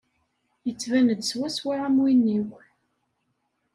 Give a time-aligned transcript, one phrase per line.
[0.65, 2.47] Yettban-d swaswa am win-iw.